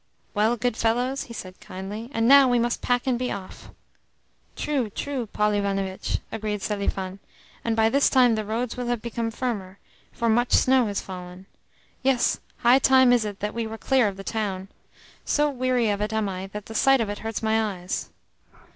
[0.33, 2.09] "Well, good fellows?" he said kindly.
[2.11, 3.69] "And now we must pack and be off."
[4.55, 7.19] "True, true, Paul Ivanovitch," agreed Selifan.
[7.63, 9.77] "And by this time the roads will have become firmer,
[10.11, 11.45] for much snow has fallen.
[12.01, 14.69] Yes, high time is it that we were clear of the town.
[15.23, 18.09] So weary of it am I that the sight of it hurts my eyes."